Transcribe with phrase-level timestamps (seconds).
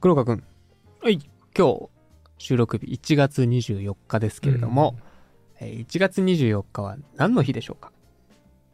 [0.00, 0.44] 黒川くん。
[1.02, 1.18] はい。
[1.56, 1.88] 今日、
[2.38, 4.96] 収録日1月24日ですけれども、
[5.58, 7.90] えー1月24日は何の日でしょうか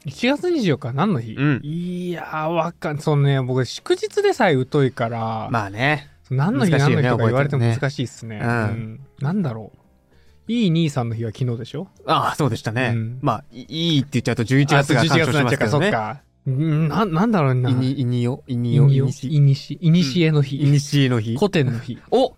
[0.04, 6.10] ？1月24日何の日、うんいやー、わかん、そのね、僕、祝日でさえ疎いから、まあね。
[6.28, 8.40] 何の日難しいよね何の日とか言われても覚えてるね難しいっすね。
[8.44, 10.52] うんなんだろう。
[10.52, 11.88] いい兄さんの日は昨日でしょ？
[12.04, 12.92] ああ、そうでしたね。
[12.94, 15.86] うんまあ、いいいって言っちゃうと11月があそう11月になっちゃうか、ますけどね。
[15.86, 16.22] そっか。
[16.50, 17.70] んな、なんだろうな。
[17.70, 20.60] いに、いによ、いにいよ、いにし、いにし、いにしえの日。
[20.60, 21.36] いにしえの日。
[21.36, 21.98] 古典の日。
[22.10, 22.34] お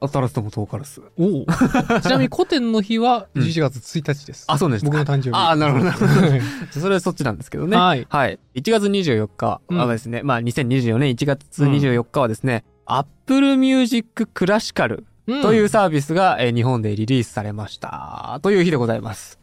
[0.00, 1.00] アタラスともトーカラス。
[1.16, 1.46] おお。
[2.02, 4.44] ちなみに古典の日はうん11月1日です。
[4.48, 5.34] あ、そうです僕の誕生日。
[5.34, 6.30] ああ、なるほど、なるほど。
[6.30, 7.76] はいそれはそっちなんですけどね。
[7.76, 8.38] はいはい。
[8.54, 18.38] 1月24日うんはですね、まあ2024年1月24日はですね、Apple Music Classical うんというサービスが、えー日本でリリースされました。
[18.42, 19.38] という日でございます。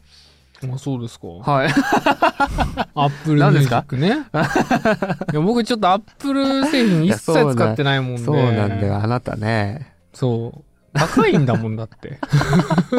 [0.72, 1.26] あ、そうですか。
[1.28, 1.68] はい。
[2.94, 4.08] Apple Music ね。
[5.32, 8.22] いや僕ちょっと Apple 製品一切使ってないもんで。
[8.22, 9.94] そうなんだよ、あなたね。
[10.12, 10.64] そう。
[10.94, 12.18] 高いんだもんだって。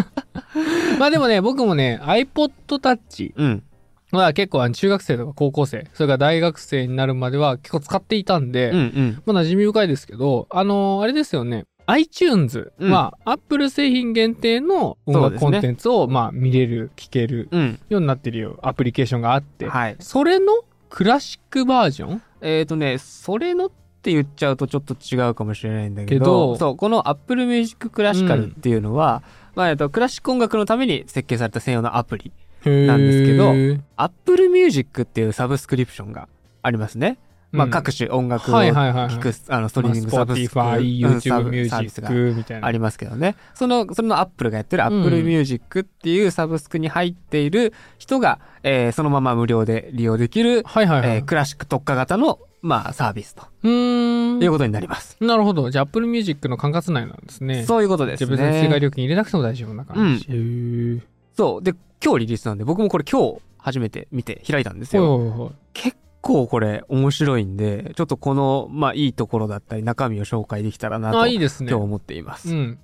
[1.00, 3.64] まあでもね、僕もね、iPod Touch うん。
[4.12, 9.22] は結構中学生とか高校生、それから大学生になるまでは結構使っていたんで、うんうん。
[9.26, 11.66] まあ馴染み深いですけど、あのーあれですよね。
[11.88, 17.80] iTunes うんは Apple 製品限定の音楽コンテンツを、まあ見れる、聞けるうん。
[17.90, 19.96] ようになってるよアプリケーションがあって、はい。
[20.00, 20.54] それの
[20.90, 22.22] クラシックバージョン？
[22.42, 29.24] えっ、ー、とね、それのって言っちゃうとちょっと違うかもしれないんだけど、そう、この Apple Music Classical っていうのは、
[29.56, 32.32] まあ、えっと、クラシック音楽のために設計された専用のアプリ。
[32.66, 33.54] なんですけど
[33.98, 36.30] Apple Music っていうサブスクリプションが
[36.62, 37.18] ありますね。
[37.54, 42.68] まあ、うん各種音楽を聴く、あの、ストリーミングサブスク、Spotify、うんサ YouTube ブミュサージックみたいな。
[42.68, 43.36] ありますけどね。
[43.54, 51.10] その、それの Apple がやってるうん Apple Music っていうサブスクに入っている人が、えーそのまま無料で利用できる、はいはいはい。
[51.18, 54.44] えークラシック特化型の、まあ、サービスとうーん。
[54.44, 55.16] いうことになります。
[55.22, 55.70] なるほど。
[55.70, 57.66] じゃあ Apple Music の管轄内なんですね。
[57.66, 58.80] そういうことですじゃあ別に追加ね。
[58.80, 60.26] 料金入れなくても大丈夫な感じ。
[60.30, 61.02] へー
[61.38, 61.64] そう。
[61.64, 65.06] で、今日リリースなんで、僕もこれ今日初めて見て開いたんですよ。
[65.18, 71.70] ほいほいほい結構これ面白いんで、ちょっとこの、まあ、いいところだったり中身を紹介できたらなと、あ、いいですね。
[71.70, 72.50] 今日思っています。
[72.50, 72.80] うん。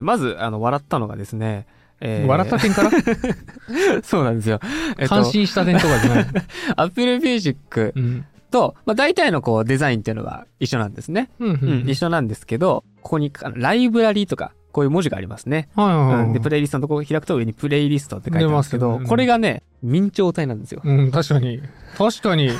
[0.00, 1.66] まず、あの、笑ったのがですね、
[2.00, 2.90] えー笑った点から？
[4.04, 4.60] そうなんですよ。
[4.98, 6.26] えっと感、心した点とかじゃない？
[6.76, 8.24] Apple Music うん。
[8.52, 11.28] と、まあ、大体のこうデザインっていうのは一緒なんですね。
[11.40, 11.50] うん。
[11.54, 11.88] ううん、ん。
[11.90, 15.68] 一緒なんですけど、ここにライブラリーとか、こういう文字がありますね。
[15.74, 16.26] はいはいはい。
[16.26, 20.82] うん、で、プレイリストのとこを開くと上にプレイリストって書いてあるんですけど、ねうんこれがね、明朝体なんですよ。
[20.84, 21.60] うん、確かに。
[21.96, 22.50] 確かに。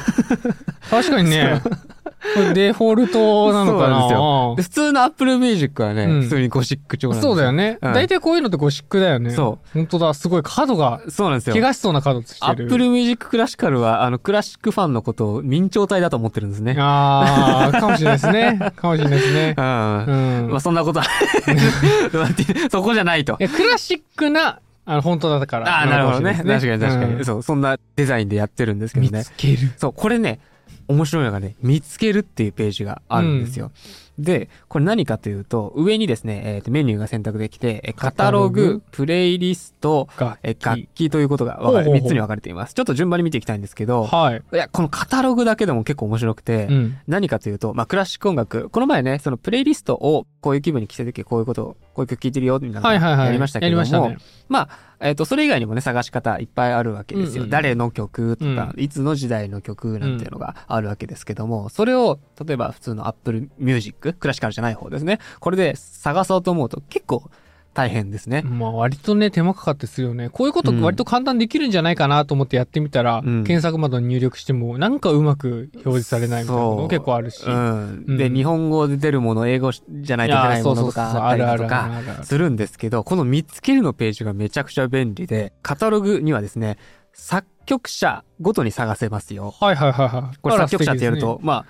[0.90, 1.62] 確かにね。
[2.54, 3.88] デフォルトなのかな？
[3.88, 7.30] そうなんですよで、普通の Apple Music はね、うん普通にゴシック調なんですよ。
[7.32, 7.78] そうだよね。
[7.80, 9.30] うん大体こういうのってゴシックだよね。。
[9.30, 10.14] そう本当だ。
[10.14, 11.54] すごい角が、そうなんですよ。
[11.54, 12.64] 怪我しそうな角してる。
[12.64, 16.76] Apple Music Classical は、あの、クラシックファンのことを明朝体だと思ってるんですね。
[16.78, 18.72] ああ、かもしれないですね。
[18.76, 19.60] かもしれないですね う。
[19.60, 19.64] ん。
[19.64, 20.50] うん。
[20.50, 21.06] まあ、そんなことは
[22.70, 23.42] そこじゃないとい。
[23.42, 25.68] や、クラシックな、あの、本当だから。
[25.68, 26.34] ああ、なるほどね。
[26.34, 29.32] 確かに確かに、うんそう、そんなデザインでやってるんですけどね見つ。
[29.36, 29.72] ける。
[29.76, 30.40] そう、これね、
[30.88, 33.70] 面白いのがね、見つけるっていうページがあるんですよ。
[34.18, 40.88] で、これ何かというと、上にですね、えーとメニューが選択できて、えカタロググ、プレイリスト、楽え楽器。
[40.94, 41.72] 器ということが分かる。
[41.72, 42.74] ほうほうほう3つに分かれています。
[42.74, 44.42] ちょっと順番に見ていきたいんですけど、はい。
[44.52, 46.98] いや、このカタログだけでも結構面白くて、うん。
[47.06, 48.70] 何かというと、まあ、クラシック音楽。
[48.70, 53.26] この前ね、そのプレイリストを、こういう気分に来た時、こういうことを、こういう曲聴いてるよ、みたいなのはいはいはい。
[53.26, 54.18] やりましたけども、やりましたね。
[54.48, 54.68] まあ、
[55.00, 57.42] えっ、と、それ以外にもね、探し方いっぱいあるわけですよ。
[57.42, 65.18] うんうん誰の曲とか、いつの時代の曲なんていうのがあるわけですけども、それを、例えば普通の Apple Music、クラシカルじゃない方ですね。
[65.40, 67.30] これで探そうと思うと結構
[67.78, 68.42] 大変ですね。
[68.42, 70.30] まあ割とね、手間かかってするよね。
[70.30, 77.44] こういうこと割と簡単にできるんじゃないかなと思ってやってみたら、うん検索窓に入力しても、なんかうまく表示されないみたいなの結構あるし。
[77.46, 78.16] うん。
[78.16, 82.24] で、うん日本語で出るもの、英語じゃないといけないものとかあったりだとか。
[82.24, 86.78] するんですけど、この見つけるのページがめちゃくちゃ便利で、カタログにはですね、
[87.12, 89.54] 作曲者ごとに探せますよ。
[89.60, 90.36] はいはいはいはい。
[90.40, 91.64] これ作曲者ってやる、素と、まあ、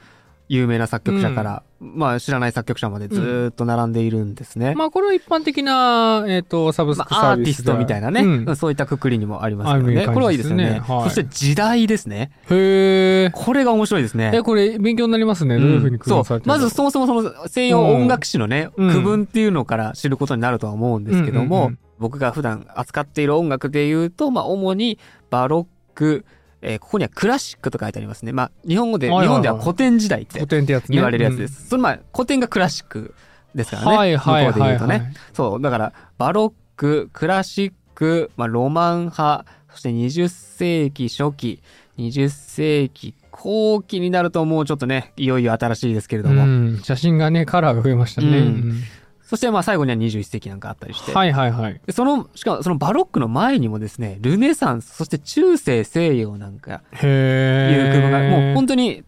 [0.49, 4.69] 有名な作曲者から、まあ知らない作曲者までずーっと並んでいるんですね。
[4.69, 9.99] 敵ですねまあこれは一般的な、えっ、と、サブスクまあ、サービスアーティストみたいなね、うんそういったくくりにもありますけどね。
[9.99, 10.81] ある感じこれはいいですよね。
[10.81, 12.33] はいそして時代ですね。
[12.51, 13.31] へえ。
[13.33, 14.33] これが面白いですね。
[14.35, 15.59] え、これ勉強になりますね。
[15.59, 16.41] どういうふうに区そう分され。
[16.41, 25.01] てるのまずそもそもその西洋音楽史のね、うん区分っていうのから知ることになるとは思うんですけども、うんうんうん僕が普段扱っている音楽で言うと、まあ主に
[25.31, 25.67] バロッ
[25.97, 26.25] ク、
[26.63, 28.33] えーここにはクラシックと書いてありますね。
[28.33, 30.97] まあ日本語で、日本では古典時代って古典ってやつね。
[30.97, 31.69] 言われるやつです。
[31.69, 33.15] そのまあ古典がクラシック
[33.55, 33.97] ですからね。
[33.97, 34.79] はいはい向こうではいはい。
[34.79, 35.15] 言うとね。
[35.33, 41.63] そう、だから、バロック、クラシック、まあ、ロマン派、そして20世紀初期、
[41.99, 46.45] 20世紀後期になるともうちょっとね、いよいよ新しいですけれども。
[46.45, 46.81] うん。
[46.83, 48.29] 写真がね、カラーが増えましたね。
[48.29, 48.83] うんうん
[49.29, 51.13] そしてまあ最後には21世紀なんかあったりして。
[51.13, 51.79] はいはいはい。
[51.85, 59.05] でその、しかもそのバロックの前にもですね、ルネサンス、そして中世西洋なんかへいう区分が、もう本当当に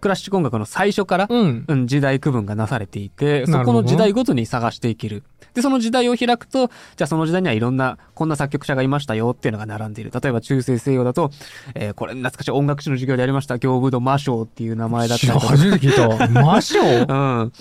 [0.00, 1.64] クラシック音楽の最初から、うん。
[1.66, 5.24] うん、時代区分がなされていて、そこの時代ごとに探していける。
[5.54, 10.12] で、その時代を開くと、じゃあその時代にはいろんな、こんな作曲者がいましたよっていうのが並んでいる。
[10.12, 11.30] 例えば中世西洋だと、
[11.74, 15.46] えーこれ懐かしい音楽史の授業でやりました、行部ド魔性っていう名前だったりとか。
[15.48, 16.28] 初めて聞いた。
[16.28, 17.52] 魔性 うん。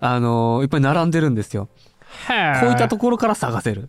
[0.00, 1.68] あのーいっぱい並んでるんですよ。
[2.28, 3.88] こういったとこころから探せる。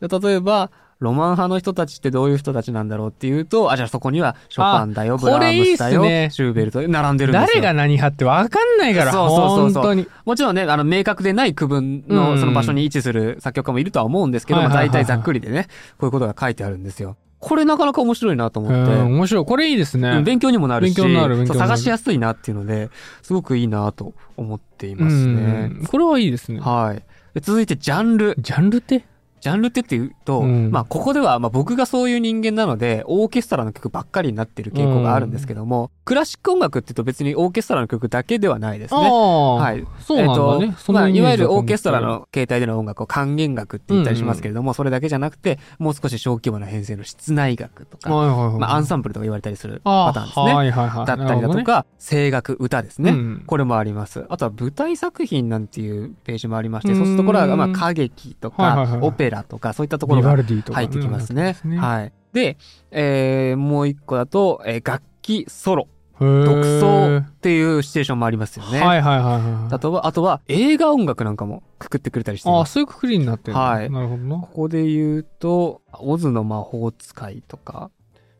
[0.00, 7.46] で例えば、ロマン派の人たちってどういう人たちなんだろうっていうと、あ、じゃあそこにはショパンだよ、あブラームスだよ、これいいねシューベルト、並んでるんですよ。
[7.48, 9.12] 誰が何派って分かんないから。
[9.12, 10.06] そうそうそうそう本当に。
[10.24, 17.16] もちろんね、あの、明確でない区分うんのその場所に位置する作曲家もいるとは思うんですけど、まあ大体ざっくりでね、こういうことが書いてあるんですよ。
[17.38, 18.94] これなかなか面白いなと思うんって。
[19.02, 19.44] 面白い。
[19.44, 20.08] これいいですね。
[20.08, 22.88] うん勉強にもなるし、勉強になる探しやすいなっていうので、
[23.22, 25.70] すごくいいなと思っていますね。
[25.80, 26.60] うんこれはいいですね。
[26.60, 27.02] はい。
[27.34, 28.34] で続いて、ジャンル。
[28.38, 29.04] ジャンルって？
[29.40, 39.00] ジャンルってっていうと、うんまあ、ここでは、まあ、僕がそういう人間なので、オーケストラの曲ばっかりになってる傾向があるんですけども、クラシック音楽って言うと別にオーケストラの曲だけではないですね。
[39.00, 39.84] はい。
[40.00, 40.66] そうなんだね。
[40.66, 48.58] えっとまあ、いわゆるオーケストラの形態での音楽を管弦楽って言ったりしますけれども、それだけじゃなくて、もう少し小規模な編成の室内楽とか、はいはいはい。
[48.58, 50.54] まあ、アンサンブルとか言われたりするあパターンですね。
[50.54, 51.06] はいはいはい。
[51.06, 53.10] だったりだとか、声楽、歌ですね。
[53.10, 54.24] うんこれもあります。
[54.28, 61.56] あとは舞台作品なんていうページもありまして、うんそうするところは、まあ、歌劇とかはいはいはい、オペラとか、そういったところが入ってきますね。
[61.64, 61.68] い。
[61.76, 62.12] はい。
[62.32, 62.56] で、
[62.90, 65.88] えー、もう一個だと、えー楽器ソロ、
[66.20, 68.80] 独独奏っていうシチュエーションもありますよね。
[68.80, 69.74] はいはいはいはい。
[69.74, 72.66] あとは、あとは映画音楽なんかもくくってくれたりしていああ。
[72.66, 74.48] そういうくくりになってるはいなるほどなこ。
[74.52, 77.90] こで言うと、オズの魔法使いとか、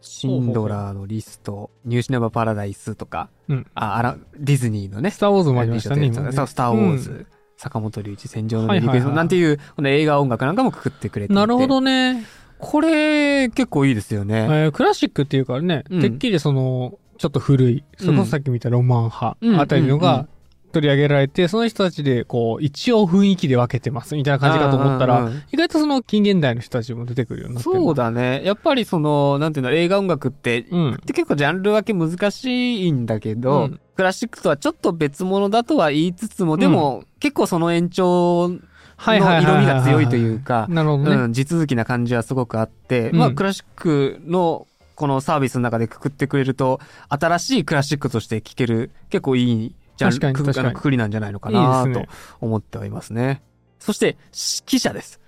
[0.00, 6.32] シンドラーのリスト、ニューシネマパラダイスとか、うんあ、あら、ディズニーのね、スターウォーズもありましたね、今ね。
[6.32, 7.26] そう、スター・ウォーズ、うん
[7.56, 11.40] 坂本龍一、戦場のメリークリスマスはいはいはいなんていう、この映画音楽なんかもくくってくれていて。
[11.40, 12.24] なるほどね。
[12.58, 14.46] これ、結構いいですよね。
[14.48, 20.28] えークラシックっていうからね、うんてっきりその、ちょっと古い、それこそさっき見たロマン派うんあたりのが
[20.72, 28.42] 取り上げられて、その人たちで、こう、一応雰囲気で分けてますみたいな感じかと思ったら、意外とその近現代の人たちも出てくるようになってるそうだね。
[28.44, 30.92] やっぱりその、なんていうの、映画音楽って、うん。
[30.94, 38.58] って結構ジャンル分け難しいんだけど、うんクラシックとはちょっと別物だとは言いつつも、でも、結構その延長の
[38.98, 41.16] 色味が強いというか、なるほどね。
[41.16, 46.78] うん、地続きな感じはすごくあって、うんまあクラシックのこのサービスの中でくくってくれると、
[47.08, 52.04] 新しいクラシックとして聴ける、結構いいジャンル、くくくりなんじゃないのかないと
[52.40, 53.42] 思ってはいますね。
[53.80, 55.20] そして、指揮者です。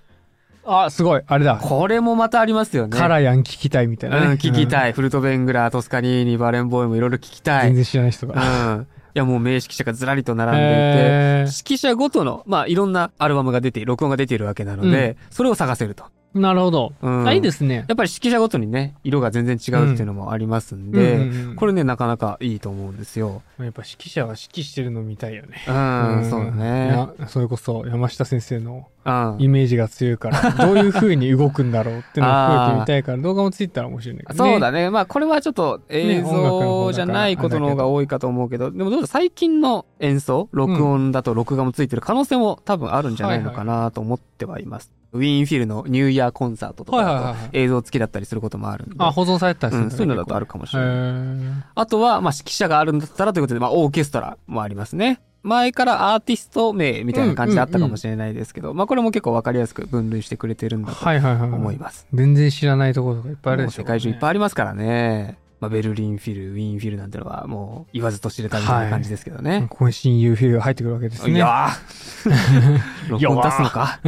[0.65, 1.21] あ、すごい。
[1.27, 1.57] あれだ。
[1.61, 2.97] これもまたありますよね。
[2.97, 4.25] カラヤン聞きたいみたいなね。
[4.27, 4.67] うん、聞きい。
[4.67, 4.93] たい。
[4.93, 7.67] フルトベングラー、トスカニーニ、バレンボーイもいろいろ聞きたい。
[7.67, 8.41] 全然知らない人うが。
[8.75, 8.87] ん。
[9.15, 16.05] いや、もう名指揮者がずらりと並んでいて、指揮者ごとの、まあ、いろんなアルバムが出て、録音が出ているわけなので、それを探せると。
[16.33, 16.93] なるほど。
[17.01, 17.85] うんあ、いいですね。
[17.87, 23.41] やっぱり指揮者ごとにね、色が全然違うっていうのもありますんで、うんうんうんこれね、なかなかいいと思うんですよ。
[23.59, 25.63] やっぱ指揮者は指揮してるの見たいよね。
[25.67, 27.07] うん、そうだね。
[27.27, 29.35] それこそ山下先生のうん。
[29.39, 34.51] イメージが強いから、 どういう風に動くんだろうっていうのを含めてみたいから、動画もついたら面白いんだけどね。
[34.51, 34.89] そうだね。
[34.89, 44.98] まあ、これはちょっと映像じゃないことの方が多いかと思うけど、でもどうだ最近の演奏、録音だと録画もついてる可能性も多分あるんじゃないのかなと思ってはいます。
[45.11, 48.95] ウィーンフィルのニューイヤーコンサートとか映像付きだったりすることもあるんで。
[48.99, 51.63] あ、保存されてたりするうん、そういうのだとあるかもしれない。
[51.75, 55.19] あとは、まあ、指揮者があるんだったらということで、まあ、オーケストラもありますね。
[55.41, 61.49] 前からアーティスト名みたいな感じであったかもしれないですけど、まあ、これも結構わかりやすく分類してくれてるんだとはいはいはい。
[61.49, 62.05] 思います。
[62.13, 63.81] 全然知らないところとかいっぱいあるでしょ。
[63.81, 65.37] もう世界中いっぱいありますからね。
[65.59, 69.67] まあ、ベルリンフィル、ウィーンフィルなんてのはもう言わずと知れたみたいな感じですけどね。
[69.69, 71.33] ここに親友フィルが入ってくるわけですね。
[71.33, 73.99] いやー 録音出すのか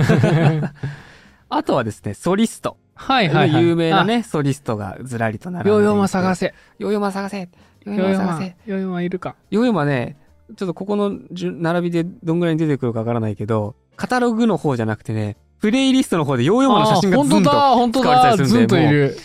[1.50, 2.78] あとはですね、ソリスト。
[2.96, 3.64] はいはいはい。
[3.64, 5.70] 有名なね、ソリストがずらりと並んで。
[5.70, 6.54] ヨーヨーマ探せ。
[6.80, 7.50] ヨーヨーマ探せ。
[7.86, 9.36] ヨーヨーマ探せ。、ヨーヨーマいるか。
[9.50, 10.18] ヨーヨーマね、
[10.56, 18.02] ちょっとここの順並びでどんぐらいに出てくるかわからないけど、カタログの方じゃなくてね、プレイリストの方でヨーヨーマの写真があズンと。
[18.02, 18.44] 使われた。
[18.44, 19.18] りするんでずんといる。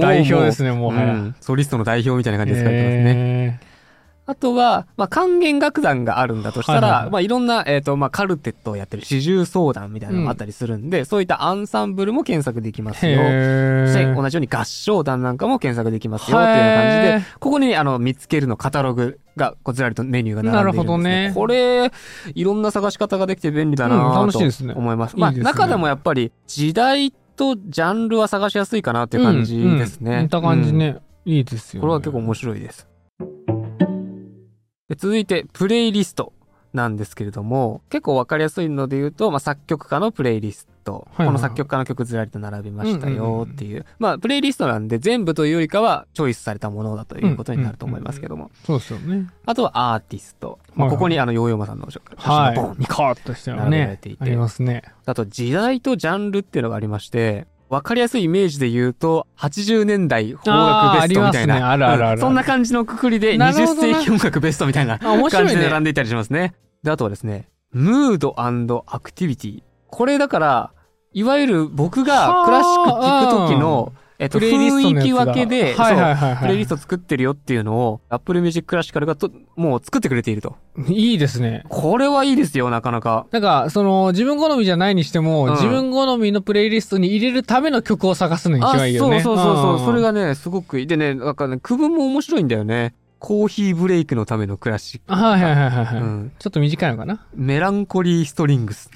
[0.00, 1.14] 代表ですね、もはや。
[1.14, 3.10] うんソリストの代表みたいな感じで使われてますね。
[3.14, 3.58] へ
[4.28, 13.22] あとは、まあ、管弦楽団があるんだとしたら、はいはいはいまあ、いろんな、えっ、と、まあ、カルテットをやってる四重相談みたいなのがあったりするんで、そういったアンサンブルも検索できますーよ。
[13.22, 21.16] へそしてー同じように合唱団なんかも検索できますよっていうような感じでここにあの見つけるのカタログがこうずらりとメニューが並んでいるんです、ね。
[21.16, 21.92] なるほどねこれ、
[22.34, 25.16] いろんな探し方ができて便利だうん楽しいですね思います。
[25.16, 30.10] まあ、中でもやっぱり時代とジャンルは探しやすいかなっていう感じですね。
[30.10, 30.96] うんうん見た感じね。
[31.24, 31.82] いいですよ、ね。
[31.82, 32.88] これは結構面白いです。
[34.88, 36.32] で続いて、プレイリスト
[36.72, 40.66] なんですけれども、結構わかりやすいので言うと、まあ、作曲家のプレイリスト。
[40.66, 43.84] はいはいこの作曲家の曲ずらりと並びましたうんうんうんよっていう。
[43.98, 48.52] まあ、プレイリストなんで全部というよりかは、チョイスされたものだということになると思いますけども。
[48.64, 49.26] そうですよね。
[49.46, 50.60] あとはアーティスト。
[50.76, 52.86] まあ、ここにあの、ヨーヨーマさんの写真はい。
[52.86, 54.16] カーッとしたよ並べられねてい。
[54.16, 54.84] てありますね。
[55.06, 62.16] あと、時代とジャンルっていうのがありまして、わかりやすいイメージで言うと、80年代邦楽ベストみたいな。
[62.18, 65.28] そんな感じのくくりで、20なるほどな世紀音楽ベストみたいな感。
[65.48, 66.54] じで並んでいたりしますね。
[66.82, 68.34] で、あとはですね、ムード
[68.86, 69.62] アクティビティ。
[69.88, 70.70] これだから、
[71.12, 76.42] いわゆる僕がクラシック聴く時の、えっと、雰囲気分けで、はいはいはいはい。
[76.42, 80.56] プレイリスト作ってるよっていうのを、Apple Music Classical がと、もう作ってくれていると。
[80.88, 81.64] いいですね。
[81.68, 83.26] これはいいですよ、なかなか。
[83.30, 89.20] なんか、その、自分好みじゃないにしても、うん自分好みのプレイリストに入れるための曲を探すのに一番いいよね。
[89.20, 90.86] そうそうそうそう、んそれがね、すごくいい。
[90.86, 92.94] でね、なんかね、区分も面白いんだよね。
[93.18, 95.12] コーヒーブレイクのためのクラシック。
[95.12, 96.00] はいはいはいはいはい。
[96.00, 98.90] うんちょっと短いのかなメランコリーストリングス。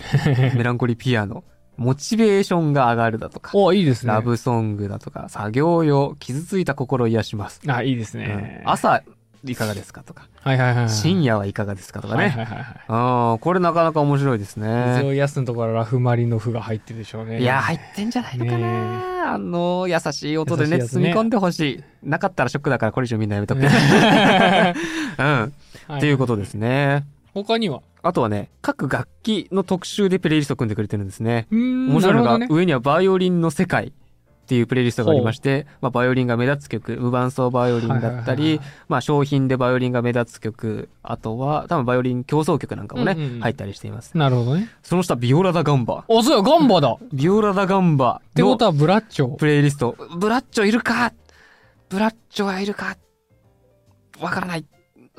[0.54, 1.42] メランコリーピアノ。
[1.80, 3.52] モチベーションが上がるだとか。
[3.54, 4.12] おいいですね。
[4.12, 7.62] ラブソングだとか、作業用、傷ついた心を癒します。
[7.66, 8.62] あ、いいですうんね。
[8.66, 9.02] 朝、
[9.44, 10.28] いかがですかとか。
[10.42, 10.90] はいはいはいはい。
[10.90, 12.32] 深夜はいかがですかとかはいね。
[12.36, 13.38] はいはいはい。
[13.40, 15.02] これなかなか面白いです水ね。
[15.04, 17.40] を安のところラフマリノフが入ってるでしょうね。
[17.40, 19.32] いや、入ってんじゃないのかねな。
[19.32, 21.84] あの、優しい音でね、ね包み込んでほしい。
[22.02, 23.62] なかったらショックだから、これ以上みんなやめとく。
[23.64, 25.52] うん。
[25.96, 27.06] っていうことですね。
[27.34, 27.82] 他には？
[28.02, 31.46] あとはね、各楽器の特集でプレイリストを組んでくれてるんですね。
[31.50, 33.92] 面白いのが、ね上にはバイオリンの世界っ
[34.46, 44.16] ていうプレイリストがありまして、まあ、バイオリンが目立つ曲、無伴奏バイオリンだったりはい、まあ、商品でバイオリンが目立つ曲、あとは、多分バイオリン競争曲なんかもね、うんうんうん入ったりしています。
[44.16, 44.68] なるほどね。
[44.82, 46.04] その下、ビオラダガンバ。
[46.08, 49.28] お、そうや、ガンバだっビオラダガンバのてことはブラッチョ。
[49.34, 49.94] プレイリスト。
[50.16, 51.12] ブラッチョいるか？
[51.90, 52.96] ブラッチョはいるか？
[54.20, 54.64] わからない。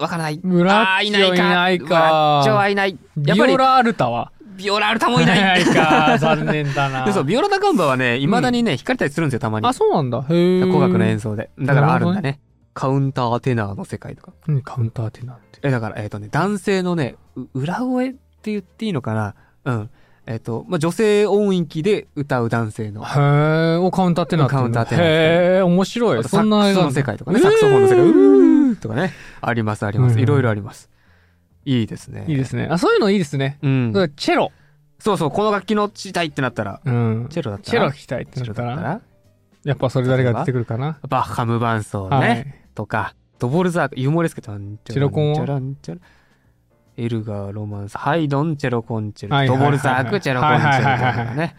[0.02, 0.40] わからない。
[0.44, 2.98] ブラッチョいないかブラッチョはいない。
[3.24, 4.32] やっぱりビオ、ラアルタは？
[4.58, 5.64] ビオラアルタもいない。
[5.64, 6.18] か。
[6.20, 7.06] 残念だな。
[7.06, 9.68] でそう、ビオラダガンバはね、未だにね、弾かれたりするんですよ、たまに。
[9.68, 10.20] あ、そうなんだ。
[10.30, 10.62] へえ。
[10.62, 11.32] 古楽の演奏。
[11.32, 11.50] 奏で。
[11.60, 12.40] だからあるんだなね。
[12.74, 14.32] カウンターテナーの世界とか。
[14.48, 15.60] うんカウンターテナーって？
[15.64, 18.18] え、だから、えっ、とね、男性のね、う裏声って
[18.52, 19.36] 言っていいのかな？
[19.66, 19.90] うん。
[20.28, 23.04] えっ、と、まあ、女性音域で歌う男性の。
[23.04, 23.06] へ
[23.76, 24.56] え、お、カウンターテナーって。
[24.56, 25.08] カウンターテナーへ
[25.58, 26.24] え、面白い。
[26.24, 28.51] そんな映画クスの世界とかね、えーサクソフォンの世界、うー
[28.82, 30.16] とかね、ありますあります。
[30.16, 30.90] うんいろいろあります。
[31.64, 32.26] いいですね。
[32.28, 32.68] いいですね。
[32.70, 33.60] あ、そういうのいいですね。
[33.62, 33.94] うん。
[34.16, 34.52] チェロ。
[35.00, 37.28] そうそう、この楽器のしたいってなったら、うん。
[37.30, 39.02] チェロだったチェらロ弾きたいってなったら、
[39.64, 41.00] やっぱそれ誰が出てくるかな。
[41.08, 42.56] バッハ無伴奏ね、はい。
[42.76, 45.36] とか、ドボルザーク、ユーモレスケとチェロコンは？
[45.36, 46.02] チェランチェラ
[46.98, 51.56] エルガー、ロマンス、ハイドン、チェロコンチェル、はいはいはいはいドボルザーク、チェロコンチェルとはいはいはいはいかね。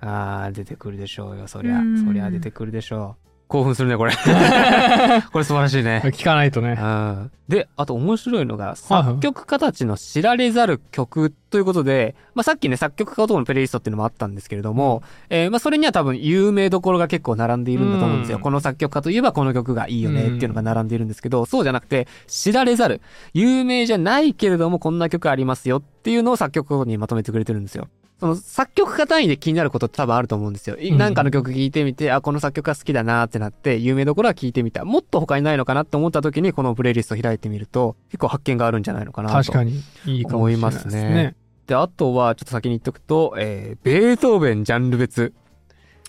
[0.00, 1.82] あー、出てくるでしょうよ、そりゃう。
[1.82, 3.33] んそりゃ出てくるでしょう。
[3.54, 4.12] 興奮するね、これ。
[5.32, 6.02] これ素晴らしいね。
[6.06, 6.76] 聞かないとね。
[6.76, 18.38] うんで、あと面白いのが、はい作曲家たちの知られざる曲ということで、まあ、さっきね、作曲家男のプレイリストっていうのもあったんですけれども、えーまあ、それには多分有名どころが結構並んでいるんだと思うんですよ。
[18.38, 23.02] うんこの作曲家といえばこの曲がいいよねっていうのが並んでいるんですけど、そうじゃなくて、知られざる、
[23.34, 27.88] 有名じゃないけれどもこんな曲ありますよっていうのを作曲家にまとめてくれてるんですよ。
[28.24, 30.78] その作曲家単位で気になることって多分あると思うんですよ。
[30.78, 34.86] いうんなんかの曲聴いてみて、あ、この作曲家好きだなってなって、有名どころは聴いてみた。
[34.86, 39.34] もっと他にないのかなって思った時に、このプレイリスト開いてみると、結構発見があるんじゃないのかなと。
[39.34, 39.82] 確かに。
[40.06, 41.36] いいかもしれないです思いますねね。
[41.66, 45.34] で、あとは、ちょっと先に言っとくと、えー、ベートーベンジャンル別。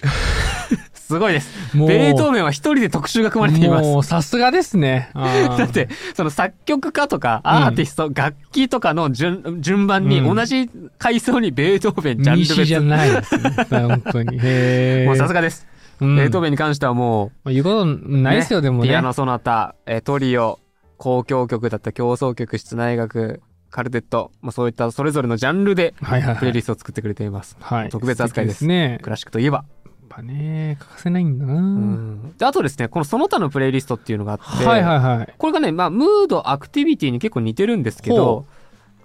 [0.93, 1.51] すごいです。
[1.75, 3.83] ベートーベンは一人で特集が組まれています。
[3.83, 5.09] もう、さすがですね。
[5.13, 12.89] だって、その作曲家とかアーティスト、楽器とかの順順番にうん同じ階層に ベートーベンジャンル西じゃ別。
[12.89, 13.41] ないですね。
[13.69, 14.37] 本当に。
[15.05, 15.67] もうさすがです。
[16.01, 18.89] うんベートーベンに関してはもまあ言うことう、ないですよ、でもね。
[18.89, 20.59] ピアノソナタ、えートリオ、
[20.99, 26.39] 交響曲だったら競争曲、室内楽、カルテット、まあ、そういったそれぞれのジャンルではいはいはい。
[26.39, 27.55] プレイリストを作ってくれています。
[27.61, 27.89] はい。
[27.89, 28.99] 特別扱いです素敵ね。
[29.01, 29.63] クラシックといえば。
[30.07, 31.53] ぱね、欠かせないんだな。
[31.53, 35.33] うんであとですね、このその他のプレイリストっていうのがあって、はいはいはい。
[35.37, 38.45] これがね、まあ、ムード、アクティビティに結構似てるんですけど、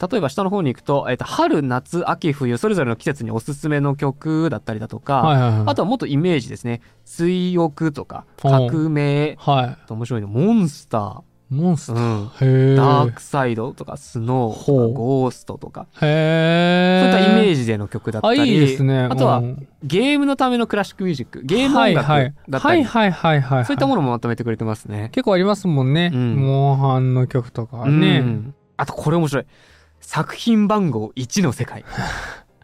[0.00, 5.62] 例えば下の方に行くと、えっ、と、春、夏、秋、冬、それぞれの季節におすすめの曲だったりだとか、はいはいはい。
[5.66, 6.80] あとはもっとイメージですね。
[7.04, 11.29] 追憶とか、革命、はあと面白いの、モンスタい。
[11.50, 12.76] モンスター、うん。
[12.76, 15.86] ダークサイドとか、スノーとか、ゴーストとか。
[15.98, 19.00] そういったイメージジでの曲だったあ、り、いいですね。
[19.00, 23.64] あとはうんゲームのためのクラシックミュージック、ゲーム音楽はいだったり、はいはいはいはいはい。
[23.64, 24.02] そういったもの。
[24.02, 25.08] のもまとめてくれてますね。
[25.12, 26.10] 結構ありますもんね。
[26.12, 28.20] うんモンハンの曲とかうね。
[28.20, 29.46] んあとこれ面白い。
[30.00, 31.84] 作品番号1の世界。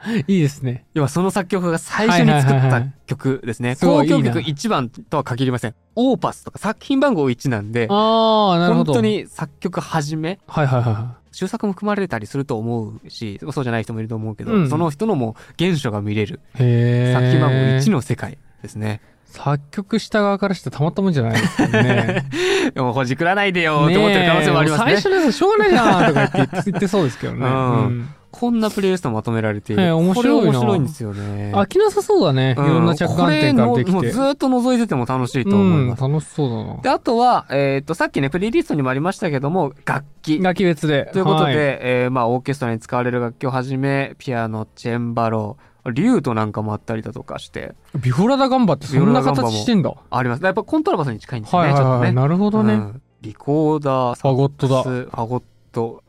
[0.26, 0.84] いいですね。
[0.94, 3.70] 要はその作曲家が最初に作った曲ですね。
[3.80, 5.74] 交響曲1番とは限りません。
[5.94, 8.92] オーパスとか作品番号1なんで、ああ、なるほど。
[8.92, 9.06] 本当。
[9.06, 16.62] に作曲始め、はいはいは終作も含まれたりすると思うし、そうじゃない人もいると思うけど、うんその人のもう原初が見れるい。
[16.62, 17.12] へえ。
[17.12, 19.00] 作品番号1の世界ですね。
[19.26, 22.24] 作曲した側からしてたまったもんじゃないですよね。
[22.74, 24.92] でもほじくらないでよって思ってる可能性もありますね。
[24.92, 27.46] 最初のやつしょうがないじゃんとか言って言ってそうですけどね。
[27.46, 29.82] うんうんこんなプレイリストまとめられている。
[29.82, 31.52] ええ面白いなこれ面白いんですよね。
[31.54, 32.52] 飽きなさそうだね。
[32.52, 33.92] いろんな着眼点からできて。
[33.92, 36.04] もうずっと覗いてても楽しいと思います。
[36.04, 36.80] うん、楽しそうだな。
[36.82, 40.40] で、あとは、えっ、と、さっきね、プレイリストにもありましたけども、楽器。
[40.40, 41.08] 楽器別で。
[41.12, 45.56] ということで、はいえーまあ、オーケストラに使われる楽器をはじめ、ピアノ、チェンバロ、
[45.90, 49.94] リュートなんかもあったりだとかして、ビフォラダガンバってそんな形してんだ。
[50.10, 50.44] あります。
[50.44, 51.90] やっぱコントラバスに近いんですよね、はいはいはい。
[51.90, 52.12] ちょっとね。
[52.12, 52.74] なるほどね。
[52.74, 55.42] うんリコーダー、ファゴットだファゴッ
[55.72, 56.04] ト、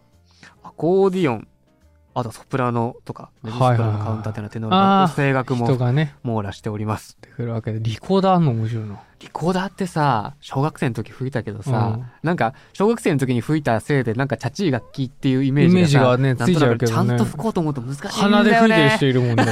[0.62, 1.48] アコーディオン、
[2.20, 5.68] あとソプラノとか、メゾソプラノ、カウンターテナ、テノあーール、声楽も
[6.24, 7.14] 網羅しております。
[7.14, 9.00] ってくるわけで、リコーダーの面白いな。
[9.20, 19.06] リコーダーってさ、小学生の時吹いたけどさ、うんなんか、小学生の時に吹いたせいで、なんか、チャチい楽器っていうイメージがさ、イメージがねついちゃうけどねちゃんと吹こうと思うと難しいんだ鼻でよね吹いてる人。
[19.06, 19.44] いるもんね。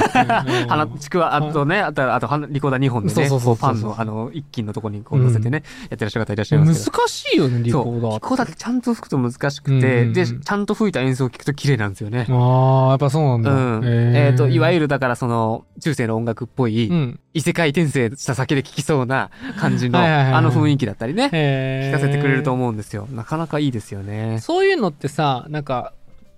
[0.68, 7.08] 鼻、ちくわ、あとね、あと、あと、鼻リコーダー2本でね、そうそうファンの、あの、一斤のとこにこう乗せてね、やってらっしゃる方いらっしゃい難ますけど。
[7.08, 12.26] しいよね、リコーダーリコーダーってちゃんと吹くと難しくうんうんて、うんで、ちゃんと吹いた演奏を聞くと綺麗なんですよね。
[12.30, 13.50] ああ、やっぱそうなんだ。
[13.52, 13.84] うん。
[13.84, 17.20] えっと、いわゆゆるだからその、中世の音楽っぽい、うん。
[17.34, 23.06] 異世界転生した先で聴きそうな感じの、あの雰囲気だったりね、へ聞かせてくれると思思うんですよ。
[23.12, 24.40] なかなかいいですよね。
[24.40, 25.92] そういうのってさ、なんか、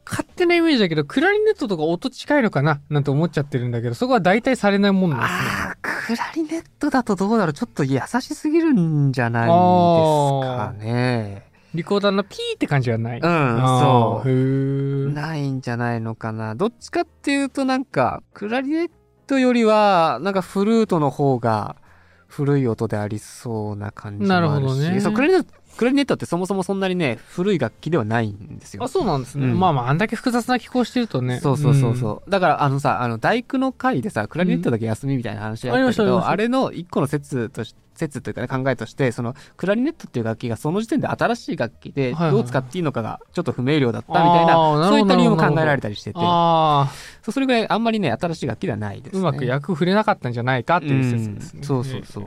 [0.05, 2.81] 勝手なイメージだけど、クラリネットとか音近いのかな？
[2.91, 5.39] なんて思っちゃってるんだけど、そこは大体されないもんなんですね。
[5.39, 7.53] ああ、クラリネットだとどうだろう？
[7.53, 11.45] ちょっと優しすぎるんじゃないですかね。
[11.75, 13.21] リコーダーのピーって感じはない。
[13.21, 14.29] うん、あそう。
[14.29, 16.57] ーないんじゃないのかな。
[16.57, 18.91] どっちかっていうとなんか、クラリネッ
[19.27, 21.77] トよりは、なんかフルートの方が
[22.29, 24.51] 古い音でありそうな感じもあるし。
[24.53, 28.89] なるほどねそう、クラリネット、クラリネットってそもそもそんなにね、古い楽器ではないんですよあ、。
[28.89, 29.47] そうなんですね。
[29.47, 31.39] うんまあまあ、あんだけ複雑な機構してるとね。
[31.39, 32.31] そうそうそうそう。
[32.31, 46.89] だから、あのさ、あの、大工の会でさ、クラリネットだけ休みみたいな話あったけど、うんあれの一個の説とし説というかね、考えとして、その、クラリネットっていう楽器がその時点で新しい楽器で、はいはいどう使っていいのかがちょっと不明瞭だったみたいな、あーなるほどそういった理由も考えられたりしてて、あ
[47.23, 49.21] そうそれぐらいあんまりね、新しい楽器ではないです、あ、ね。
[49.21, 51.61] うまく役触れなかったんじゃないかっていう説ですね。
[51.61, 52.25] うんそうそうそう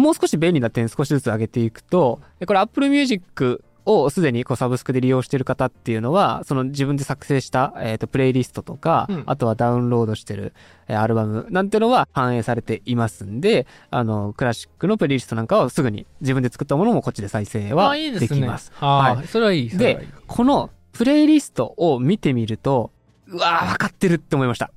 [0.00, 10.52] もう少し便利な点少しずつ上げていくと、でこれ Apple Music をすでにこうサブスクで利用している方っていうのは、その自分で作成した、えー、とプレイリストとか、うんあとはダウンロードしてる、
[10.86, 18.70] えーアルバムなんてのは反映されていますんで、あの、クラシックのプレイリストなんかはすぐに自分で作ったものもこっちで再生はできます。
[18.70, 19.70] ね、はい、はいそれはいい。
[19.70, 22.90] それはいいで、このプレイリストを見てみると、
[23.28, 24.70] うわー、わかってるって思いました。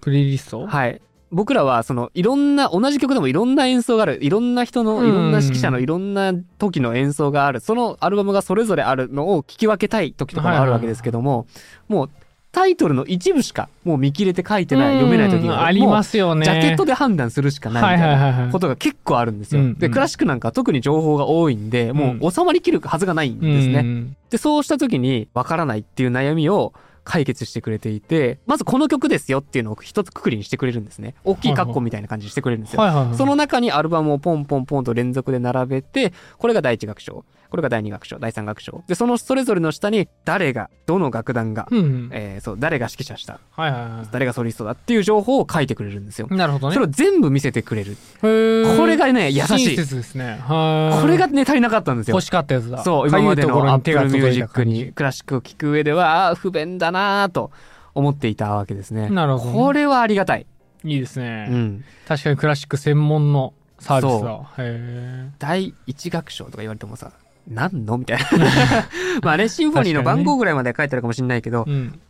[0.00, 0.66] プレイリスト？
[0.66, 1.00] はい。
[1.30, 4.18] 僕らは、その、いろんな、同じ曲でもいろんな演奏がある。
[4.22, 7.60] いろんな人の、うんいろんな指揮者のいろんな時の演奏がある。
[7.60, 11.46] そのアルバムがそれぞれあるのを聞き分けたい時とかもあるわけですけども、
[11.88, 12.10] もう、
[12.52, 16.44] タイトルの一部しか、もう見切れて書いてない、読めない時うんがありますよね。
[16.44, 19.62] ジャケットで判断するしかないみたいないことが結構あるんですよ。
[19.62, 23.80] うんで、クラシックなんかは特に情報が多いんで、もう収まりきるはずがないんですね。
[23.80, 26.72] うんで、そうした時にわからないっていう悩みを
[27.04, 31.14] 解決してくれていて、まずこの曲ですよっていうのを一つくくりにしてくれるんですね。
[31.24, 32.82] 大きいカッコみたいな感じにしてくれるんですよ。
[33.14, 38.82] その中にアルバムをポンポンポンと連続で並べて、これが第一楽章、これが第二楽章、第三楽章。
[38.88, 42.10] で、そのそれぞれの下に誰が、どの楽団が、うん。
[42.12, 46.26] えーそう、誰が指揮者した、はいはいは誰がソリストだっていう情報を書いてくれるんですよ。
[46.28, 46.34] い。
[46.34, 46.74] なるほどね。
[46.74, 47.92] それを全部見せてくれる。
[47.92, 49.76] へーこれがね、優し親い。
[49.76, 50.40] 切ですね。
[50.40, 51.00] はい。
[51.00, 52.22] これがね、足りなかったんですよ欲。
[52.24, 52.82] しかったやつだ。
[52.82, 57.52] そう、今までのかゆいところに手が Apple 届い Music た感じにクラシックを聴く上では、あー不便だなぁと
[57.94, 59.08] 思っていたわけですね。
[59.10, 60.46] なるほどねこれはありがたい。
[60.82, 61.46] いいですね。
[61.50, 61.84] うん。
[62.08, 64.50] 確かにクラシック専門のサービスそだ。
[64.58, 67.12] へ第一楽章とか言われてもさ、
[67.48, 67.98] なんの？
[67.98, 68.24] みたいな。
[69.22, 71.70] まあね、シンフォニーの番号ぐらいまで書いてあるかもしれないけど、え。
[71.70, 72.00] うん。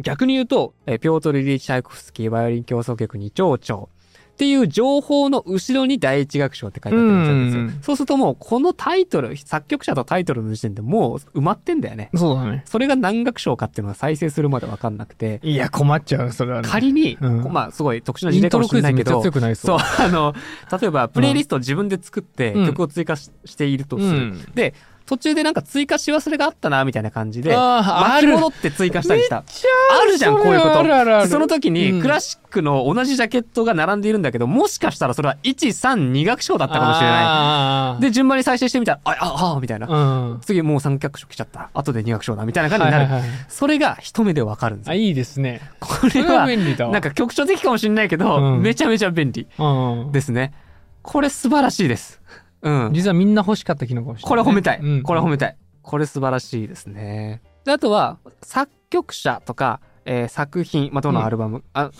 [0.00, 3.88] 逆に言うと、えーピョートル・イリーチ・チャイコフスキーバイオリン協奏曲2丁々
[4.32, 7.62] っていう情報の後ろに第一楽章って書いてあるんですよ。
[7.62, 12.10] うんそうするともう、このタイトル、作曲者とタイトルの時点でもう埋まってんだよね。
[12.14, 12.62] そうだね。
[12.64, 16.68] それが何楽章かっていうのは再生するまで分かんなくて、いや、困っちゃう、それはね。
[16.68, 20.34] 仮に、うんまあすごい特殊な事例かもしれないけど、強くないそう、あの、
[20.80, 24.10] 例えばプレイリストを自分で作ってうん曲を追加ししているとする。
[24.10, 24.74] うんで、
[25.12, 29.42] 途中でなんか追加し忘れがあったな、みたいな感じで、巻き戻って追加したりした。
[29.46, 30.78] ちゃあるじゃん、こういうこと。
[30.78, 38.00] あるあるあるその時うんに、クラシックの同じジャケットが並んでいるんだけど、もしかしたらそれは1、3、2楽章だったかもしれなない。
[38.00, 39.86] で、順番に再生してみたら、あ、あ、あ、みたいな。
[39.86, 40.40] うん。
[40.40, 41.68] 次もう3楽章来ちゃった。
[41.74, 42.46] 後で2楽章だ。
[42.46, 43.04] みたいな感じになる。
[43.04, 45.00] はいはいはいそれが一目でわかるんですあ、よ。
[45.00, 45.60] いいですね。
[45.78, 46.46] こそれは。
[46.90, 50.12] なんか局所的かもしれないけど、うんめちゃめちゃ便利うん。
[50.12, 50.54] ですね。
[51.02, 52.22] これ素晴らしいです。
[52.62, 52.92] うん。
[52.92, 54.80] 実はみんな欲しかった機能かもしれない、これ褒めたい。
[54.80, 55.56] うんこれ褒めたい。
[55.82, 57.42] これ素晴らしいですね。
[57.64, 61.90] で、あとは、作曲者とか、えー作品、まあ、どのアルバム、あ、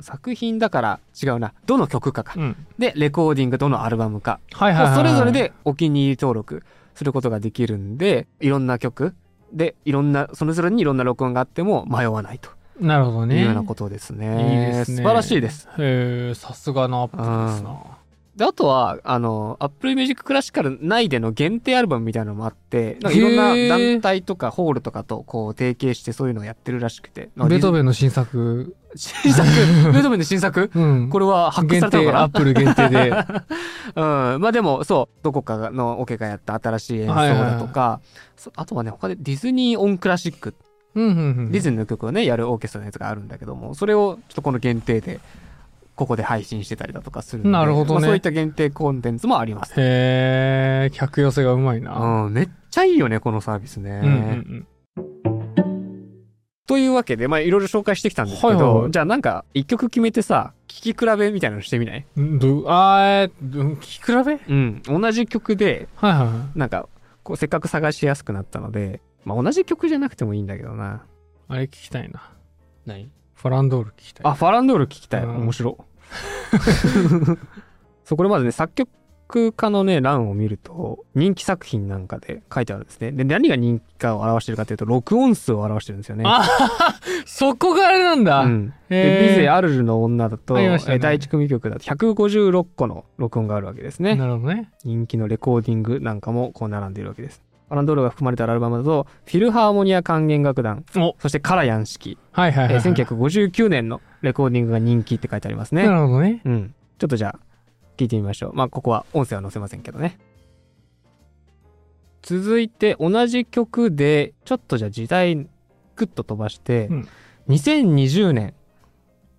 [0.00, 1.52] 作品だから違うな。
[1.66, 2.34] どの曲かか。
[2.36, 2.56] うん。
[2.78, 4.40] で、レコーディングどのアルバムか。
[4.52, 4.94] はいはい。
[4.94, 5.32] それぞれ。
[5.32, 6.62] でお気に入り登録
[6.94, 9.14] することができるんで、いろんな曲
[9.52, 13.36] で、いろんな、それぞれにいろんな録音があっても迷わないとなるほどね。
[13.38, 14.26] いうようなことですね。
[14.26, 14.96] いいですね。
[14.98, 15.68] 素晴らしいです。。
[15.78, 17.98] へえ、さすがのアップルですな。
[18.36, 27.30] で、あとは、あの、Apple Music Classical 内での限定アルバムみたいなのもあって、なんかいろんな団体とかホールとかとこう提携してそういうのをやってるらしくて。
[27.36, 28.76] ベートーンベンの新作。
[28.94, 29.48] 新作？
[29.92, 30.70] ベートーベンの新作？
[30.72, 31.08] うん。
[31.10, 33.10] これは発掘限定、されたのかアップル限定で。
[33.10, 33.44] な
[34.34, 34.40] うん。
[34.40, 38.00] まあでも、そう、どこかのオケがやった新しい演奏だとか、
[38.36, 40.54] そあとはね、他でディズニーオンクラシック、
[40.94, 41.52] うんうんうん。
[41.52, 45.20] ディズニーの曲をね、やるオーケストラのやつがあるんだけども、それをちょっとこの限定で、
[46.00, 49.74] ここで配信してたりだとかするなるほどねまあそういった限定コンテンツもあります。
[49.76, 52.24] へえ、客寄せがうまいな。
[52.24, 54.00] うん、めっちゃいいよね、このサービスね。
[54.02, 54.66] うんうん
[56.66, 62.06] というわけで、まあ、いろいろ紹介してきたんですけど、はいはいはいじゃあなんか、一曲決めてさ、聴き比べみたいなのしてみない？
[62.16, 62.38] うん？
[62.38, 64.14] どあーえーど聞き比べ？
[64.14, 64.82] はいうん。
[64.86, 66.58] 同じ曲で、はいはい。
[66.58, 66.88] なんか、
[67.24, 71.02] こう、せっかく探しやすくなったので、まあ、同じ曲じゃなくてもいいんだけどな。
[71.48, 72.30] あれ聞きたいな。
[72.86, 74.26] 何ファランドール聞きたい。
[74.30, 75.24] あ、ファランドール聴きたい。
[75.24, 75.76] うん面白。
[78.04, 83.12] そう、これまずね、作曲家のね、欄を見ると、人気作品なんかで書いてあるんですね。
[83.12, 86.24] で、何が人気かを表してるかというと、録音数を表してるんですよね。
[86.26, 86.42] あ
[87.26, 88.40] そこがあれなんだ。
[88.40, 88.74] うん。
[88.88, 94.16] で、ビゼ・アルルの女だと、ねえー第一組曲だと156個の録音があるわけですね。
[94.16, 94.70] なるほどね。
[94.84, 97.42] 人気のレコーディングなんかもこう並んでいるわけです。
[97.70, 102.84] アランドールが含まれたアルバムだと、フィルハーモニア管弦楽団、おそしてカラヤン式、はいはいはい、えはい。
[102.84, 105.84] ー1959年のレコーディングが人気って書いてありますね。
[105.86, 106.42] なるほどね。
[106.44, 106.74] うん。
[106.98, 107.38] ちょっとじゃあ、
[107.96, 108.54] 聞いてみましょう。
[108.54, 110.18] まあ、ここは音声は載せませんけどね。
[112.22, 115.48] 続いて、同じ曲で、ちょっとじゃあ時代、グ
[115.96, 117.08] ッと飛ばして、うん
[117.48, 118.54] 2020年、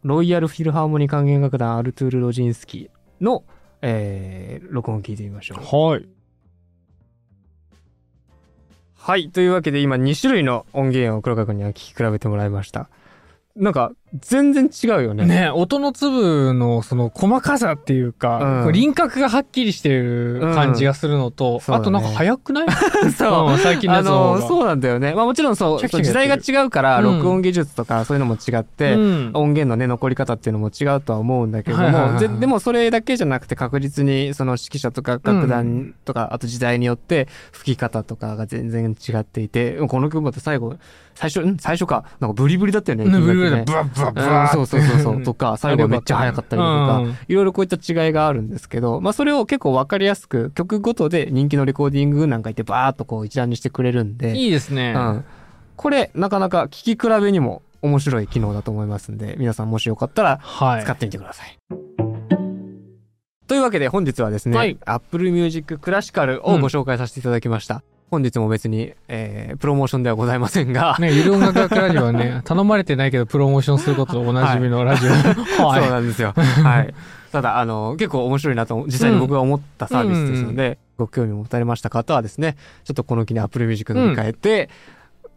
[0.04, 3.46] ロイヤルフィルハーモニー管弦楽団アルトゥール・ロジンスキーの、
[3.82, 5.60] えー、録音を聞いてみましょう。
[5.63, 6.06] はい。
[9.04, 9.32] はい。
[9.32, 12.88] というわけで、今2種類の音源を黒川君には聞き比べてもらいました。
[13.56, 15.26] なんか、全然違うよね。
[15.26, 18.71] ね音の粒のその細かさっていうか、うん。
[18.74, 21.82] 輪郭がはっきりしてる感じがするのと、そうだね。
[21.82, 22.67] あとなんか早くない？
[23.15, 23.54] そう。
[23.54, 25.13] ん最近のあやつのそうなんだよね。
[25.13, 27.06] まあもちろんそう、そう時代が違うから、うん。
[27.19, 29.32] 録音技術とかそういうのも違って、うん。
[29.34, 40.76] 音源のね、残り方っていうのも違うとは思うんだけれども、はいはいはいでもそれだけじゃなくて確実にその指揮者とか楽団とか、あと時代によって吹き方とかが全然違っていて、この曲だって最後、
[41.13, 41.58] 最初、ん？
[41.58, 43.06] 最初か、なんかブリブリだったよね。
[43.06, 43.58] ブルーレイね。
[43.60, 45.24] でブワッブワッブうんワッそうそうそうそう。
[45.24, 54.94] とか、最後めっちゃ早かったりとか、うんいろいろこういった違いがあるんですけど、まあそれを結構わかりやすく曲ごとで人気のレコーディングなんか言ってバーっとこう一覧にしてくれるんで、いいですね。
[54.96, 55.26] うん。
[55.76, 60.84] これなかなか聞き比べにも面白い機能だと思いますんで、皆さんもしよかったらはい。
[60.84, 61.58] 使ってみてください。
[63.48, 67.84] というわけで本日はですね、はい Apple Music Classical をご紹介させていただきました。
[68.12, 75.10] 本日も別に、えー、プロモーションではございませんが、ね、ゆる音楽学ラジオはね、 頼まれてないけどプロモーションすることとおなじみのラジオ。
[75.10, 75.89] そうはい。
[75.89, 76.34] なんですよ。
[76.36, 76.93] はい。
[77.32, 84.69] ただ、あの、結構面白いなと、実際に僕が思ったサービスですので、ご興味を持たれました方はですね、ちょっとこの機に Apple Music 乗り換えて、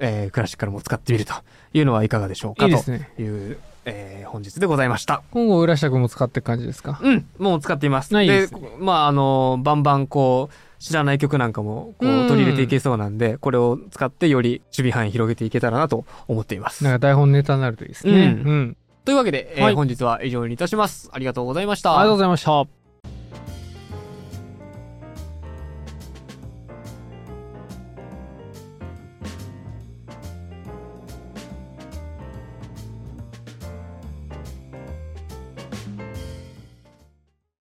[0.00, 1.32] えークラシックルも使ってみると
[1.72, 3.08] いうのはいかがでしょうかといいですね。
[3.20, 5.22] いう、えー本日でございました。
[5.30, 6.98] 今後、浦下君も使って感じですか？
[7.00, 8.12] うん、もう使っています。
[8.12, 10.54] ないでですねまあ、あの、バンバンこう、
[10.84, 16.84] 知らない曲なんかもこうんう取り入れていけそうなんで、これを使ってより守備範囲広げていけたらなと思っています。
[16.84, 18.12] なんか台本ネタになるといいですね。
[18.12, 18.16] う
[18.48, 18.76] んうん。
[19.06, 21.08] というわけで、えーはい本日は以上にいたします。
[21.10, 21.92] ありがとうございました。
[21.92, 22.83] ありがとうございました。